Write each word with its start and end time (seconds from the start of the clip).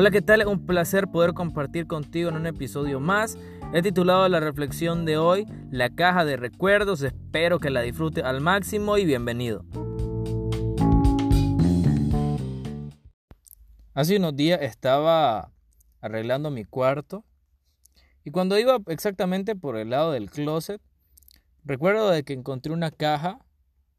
Hola, 0.00 0.12
¿qué 0.12 0.22
tal? 0.22 0.46
Un 0.46 0.64
placer 0.64 1.08
poder 1.08 1.34
compartir 1.34 1.88
contigo 1.88 2.28
en 2.28 2.36
un 2.36 2.46
episodio 2.46 3.00
más. 3.00 3.36
He 3.74 3.82
titulado 3.82 4.28
la 4.28 4.38
reflexión 4.38 5.04
de 5.04 5.16
hoy 5.16 5.44
La 5.72 5.90
caja 5.90 6.24
de 6.24 6.36
recuerdos. 6.36 7.02
Espero 7.02 7.58
que 7.58 7.68
la 7.68 7.82
disfrute 7.82 8.22
al 8.22 8.40
máximo 8.40 8.96
y 8.96 9.04
bienvenido. 9.04 9.64
Hace 13.92 14.18
unos 14.18 14.36
días 14.36 14.62
estaba 14.62 15.50
arreglando 16.00 16.52
mi 16.52 16.64
cuarto 16.64 17.24
y 18.22 18.30
cuando 18.30 18.56
iba 18.56 18.78
exactamente 18.86 19.56
por 19.56 19.76
el 19.76 19.90
lado 19.90 20.12
del 20.12 20.30
closet, 20.30 20.80
recuerdo 21.64 22.08
de 22.10 22.22
que 22.22 22.34
encontré 22.34 22.72
una 22.72 22.92
caja 22.92 23.40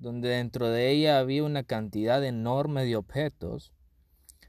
donde 0.00 0.30
dentro 0.30 0.70
de 0.70 0.90
ella 0.90 1.20
había 1.20 1.44
una 1.44 1.62
cantidad 1.62 2.24
enorme 2.24 2.84
de 2.84 2.96
objetos 2.96 3.72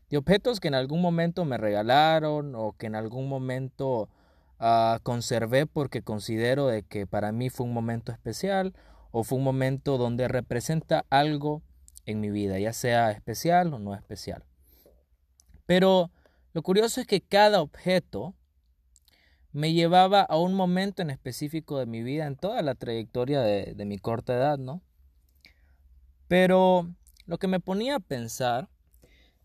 de 0.09 0.17
objetos 0.17 0.59
que 0.59 0.67
en 0.67 0.75
algún 0.75 1.01
momento 1.01 1.45
me 1.45 1.57
regalaron 1.57 2.55
o 2.55 2.73
que 2.73 2.87
en 2.87 2.95
algún 2.95 3.27
momento 3.27 4.09
uh, 4.59 4.99
conservé 5.03 5.65
porque 5.65 6.01
considero 6.01 6.67
de 6.67 6.83
que 6.83 7.07
para 7.07 7.31
mí 7.31 7.49
fue 7.49 7.65
un 7.65 7.73
momento 7.73 8.11
especial 8.11 8.73
o 9.11 9.23
fue 9.23 9.37
un 9.37 9.43
momento 9.43 9.97
donde 9.97 10.27
representa 10.27 11.05
algo 11.09 11.61
en 12.05 12.19
mi 12.19 12.29
vida, 12.29 12.59
ya 12.59 12.73
sea 12.73 13.11
especial 13.11 13.73
o 13.73 13.79
no 13.79 13.95
especial. 13.95 14.43
Pero 15.65 16.11
lo 16.53 16.61
curioso 16.61 17.01
es 17.01 17.07
que 17.07 17.21
cada 17.21 17.61
objeto 17.61 18.35
me 19.51 19.73
llevaba 19.73 20.21
a 20.21 20.37
un 20.37 20.53
momento 20.53 21.01
en 21.01 21.09
específico 21.09 21.79
de 21.79 21.85
mi 21.85 22.03
vida 22.03 22.27
en 22.27 22.35
toda 22.35 22.61
la 22.61 22.75
trayectoria 22.75 23.41
de 23.41 23.85
mi 23.85 23.97
corta 23.97 24.33
edad, 24.33 24.57
¿no? 24.57 24.81
Pero 26.27 26.93
lo 27.25 27.37
que 27.37 27.47
me 27.47 27.59
ponía 27.59 27.95
a 27.95 27.99
pensar 27.99 28.69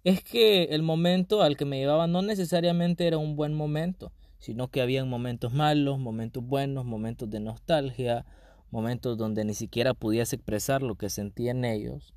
es 0.04 0.22
que 0.22 0.64
el 0.64 0.82
momento 0.82 1.42
al 1.42 1.56
que 1.56 1.64
me 1.64 1.78
llevaba 1.78 2.06
no 2.06 2.22
necesariamente 2.22 3.06
era 3.06 3.18
un 3.18 3.36
buen 3.36 3.54
momento, 3.54 4.12
sino 4.38 4.68
que 4.68 4.80
había 4.80 5.04
momentos 5.04 5.52
malos, 5.52 5.98
momentos 5.98 6.42
buenos, 6.42 6.84
momentos 6.84 7.28
de 7.28 7.40
nostalgia, 7.40 8.24
momentos 8.70 9.18
donde 9.18 9.44
ni 9.44 9.54
siquiera 9.54 9.94
pudiese 9.94 10.36
expresar 10.36 10.82
lo 10.82 10.94
que 10.94 11.10
sentía 11.10 11.50
en 11.50 11.64
ellos. 11.64 12.14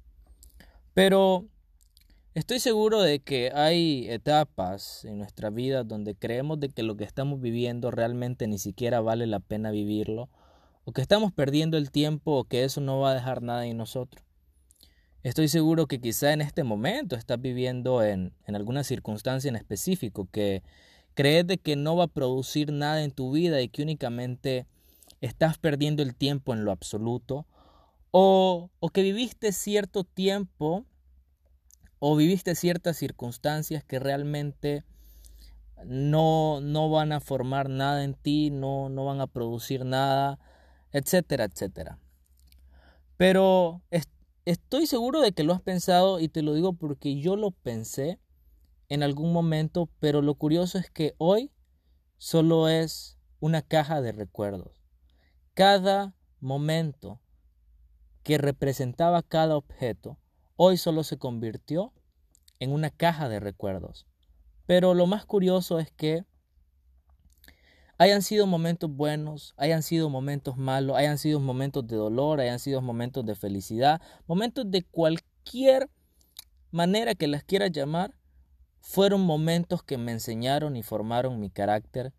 Pero 0.93 1.45
estoy 2.33 2.59
seguro 2.59 3.01
de 3.01 3.19
que 3.19 3.51
hay 3.53 4.09
etapas 4.09 5.03
en 5.03 5.17
nuestra 5.17 5.49
vida 5.49 5.83
donde 5.83 6.15
creemos 6.15 6.59
de 6.59 6.69
que 6.69 6.83
lo 6.83 6.95
que 6.95 7.03
estamos 7.03 7.41
viviendo 7.41 7.91
realmente 7.91 8.47
ni 8.47 8.59
siquiera 8.59 9.01
vale 9.01 9.27
la 9.27 9.39
pena 9.39 9.71
vivirlo, 9.71 10.29
o 10.85 10.91
que 10.91 11.01
estamos 11.01 11.31
perdiendo 11.31 11.77
el 11.77 11.91
tiempo 11.91 12.37
o 12.37 12.43
que 12.45 12.63
eso 12.63 12.81
no 12.81 12.99
va 12.99 13.11
a 13.11 13.15
dejar 13.15 13.41
nada 13.41 13.65
en 13.65 13.77
nosotros. 13.77 14.23
Estoy 15.23 15.47
seguro 15.47 15.87
que 15.87 16.01
quizá 16.01 16.33
en 16.33 16.41
este 16.41 16.65
momento 16.65 17.15
estás 17.15 17.39
viviendo 17.39 18.03
en, 18.03 18.33
en 18.45 18.55
alguna 18.57 18.83
circunstancia 18.83 19.47
en 19.47 19.55
específico 19.55 20.27
que 20.29 20.63
crees 21.13 21.47
de 21.47 21.57
que 21.57 21.77
no 21.77 21.95
va 21.95 22.05
a 22.05 22.07
producir 22.07 22.73
nada 22.73 23.01
en 23.03 23.11
tu 23.11 23.31
vida 23.31 23.61
y 23.61 23.69
que 23.69 23.83
únicamente 23.83 24.67
estás 25.21 25.57
perdiendo 25.57 26.03
el 26.03 26.13
tiempo 26.13 26.53
en 26.53 26.65
lo 26.65 26.73
absoluto 26.73 27.45
o, 28.11 28.69
o 28.81 28.89
que 28.89 29.01
viviste 29.01 29.53
cierto 29.53 30.03
tiempo 30.03 30.85
o 31.99 32.17
viviste 32.17 32.53
ciertas 32.53 32.97
circunstancias 32.97 33.81
que 33.85 33.99
realmente 33.99 34.83
no, 35.85 36.59
no 36.59 36.89
van 36.89 37.13
a 37.13 37.21
formar 37.21 37.69
nada 37.69 38.03
en 38.03 38.13
ti, 38.13 38.49
no, 38.51 38.89
no 38.89 39.05
van 39.05 39.21
a 39.21 39.27
producir 39.27 39.85
nada, 39.85 40.37
etcétera, 40.91 41.45
etcétera. 41.45 41.97
Pero 43.15 43.81
Estoy 44.45 44.87
seguro 44.87 45.21
de 45.21 45.31
que 45.31 45.43
lo 45.43 45.53
has 45.53 45.61
pensado 45.61 46.19
y 46.19 46.27
te 46.27 46.41
lo 46.41 46.53
digo 46.53 46.73
porque 46.73 47.17
yo 47.19 47.37
lo 47.37 47.51
pensé 47.51 48.19
en 48.89 49.01
algún 49.01 49.31
momento, 49.31 49.89
pero 49.99 50.21
lo 50.21 50.35
curioso 50.35 50.77
es 50.77 50.89
que 50.89 51.15
hoy 51.17 51.51
solo 52.17 52.67
es 52.67 53.17
una 53.39 53.61
caja 53.61 54.01
de 54.01 54.11
recuerdos. 54.11 54.83
Cada 55.53 56.13
momento 56.41 57.21
que 58.23 58.37
representaba 58.37 59.23
cada 59.23 59.55
objeto, 59.55 60.17
hoy 60.57 60.75
solo 60.75 61.03
se 61.03 61.17
convirtió 61.17 61.93
en 62.59 62.71
una 62.71 62.89
caja 62.89 63.29
de 63.29 63.39
recuerdos. 63.39 64.07
Pero 64.65 64.93
lo 64.93 65.07
más 65.07 65.25
curioso 65.25 65.79
es 65.79 65.89
que 65.91 66.25
hayan 67.97 68.21
sido 68.21 68.47
momentos 68.47 68.89
buenos, 68.89 69.53
hayan 69.57 69.83
sido 69.83 70.09
momentos 70.09 70.57
malos, 70.57 70.97
hayan 70.97 71.17
sido 71.17 71.39
momentos 71.39 71.87
de 71.87 71.95
dolor, 71.95 72.39
hayan 72.39 72.59
sido 72.59 72.81
momentos 72.81 73.25
de 73.25 73.35
felicidad, 73.35 74.01
momentos 74.27 74.69
de 74.69 74.83
cualquier 74.83 75.89
manera 76.71 77.15
que 77.15 77.27
las 77.27 77.43
quieras 77.43 77.71
llamar, 77.71 78.15
fueron 78.81 79.21
momentos 79.21 79.83
que 79.83 79.97
me 79.97 80.11
enseñaron 80.11 80.75
y 80.75 80.83
formaron 80.83 81.39
mi 81.39 81.49
carácter 81.49 82.13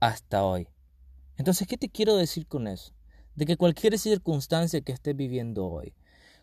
hasta 0.00 0.44
hoy. 0.44 0.68
Entonces, 1.36 1.68
¿qué 1.68 1.76
te 1.76 1.88
quiero 1.88 2.16
decir 2.16 2.46
con 2.46 2.66
eso? 2.66 2.92
De 3.36 3.46
que 3.46 3.56
cualquier 3.56 3.98
circunstancia 3.98 4.80
que 4.80 4.92
estés 4.92 5.14
viviendo 5.14 5.66
hoy, 5.66 5.94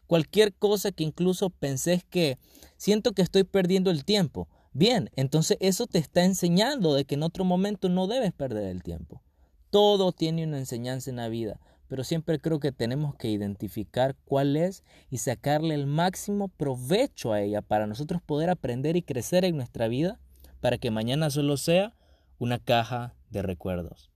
cualquier 0.08 0.54
cosa 0.54 0.92
que 0.92 1.04
incluso 1.04 1.50
pensés 1.50 2.04
que 2.06 2.40
siento 2.78 3.12
que 3.12 3.22
estoy 3.22 3.44
perdiendo 3.44 3.92
el 3.92 4.06
tiempo, 4.06 4.48
Bien, 4.78 5.10
entonces 5.16 5.58
eso 5.60 5.88
te 5.88 5.98
está 5.98 6.24
enseñando 6.24 6.94
de 6.94 7.04
que 7.04 7.16
en 7.16 7.24
otro 7.24 7.44
momento 7.44 7.90
no 7.90 8.06
debes 8.06 8.32
perder 8.32 8.66
el 8.66 8.84
tiempo. 8.84 9.24
Todo 9.72 10.12
tiene 10.12 10.44
una 10.44 10.60
enseñanza 10.60 11.10
en 11.10 11.16
la 11.16 11.30
vida, 11.30 11.60
pero 11.88 12.04
siempre 12.04 12.40
creo 12.40 12.60
que 12.60 12.72
tenemos 12.72 13.16
que 13.16 13.28
identificar 13.28 14.16
cuál 14.24 14.56
es 14.56 14.84
y 15.10 15.18
sacarle 15.18 15.74
el 15.74 15.88
máximo 15.88 16.50
provecho 16.50 17.34
a 17.34 17.42
ella 17.42 17.64
para 17.64 17.88
nosotros 17.88 18.22
poder 18.22 18.52
aprender 18.52 18.98
y 18.98 19.02
crecer 19.02 19.46
en 19.46 19.58
nuestra 19.58 19.88
vida, 19.88 20.20
para 20.62 20.78
que 20.78 20.92
mañana 20.92 21.32
solo 21.32 21.58
sea 21.58 21.96
una 22.38 22.60
caja 22.60 23.16
de 23.32 23.42
recuerdos. 23.42 24.12